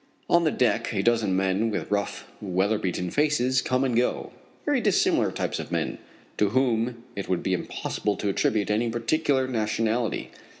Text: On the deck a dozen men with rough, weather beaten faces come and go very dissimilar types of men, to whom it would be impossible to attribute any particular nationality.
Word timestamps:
On 0.27 0.45
the 0.45 0.51
deck 0.51 0.91
a 0.93 1.03
dozen 1.03 1.35
men 1.35 1.69
with 1.69 1.91
rough, 1.91 2.25
weather 2.41 2.79
beaten 2.79 3.11
faces 3.11 3.61
come 3.61 3.83
and 3.83 3.95
go 3.95 4.33
very 4.65 4.81
dissimilar 4.81 5.31
types 5.31 5.59
of 5.59 5.71
men, 5.71 5.99
to 6.37 6.49
whom 6.49 7.03
it 7.15 7.29
would 7.29 7.43
be 7.43 7.53
impossible 7.53 8.15
to 8.15 8.27
attribute 8.29 8.71
any 8.71 8.89
particular 8.89 9.47
nationality. 9.47 10.31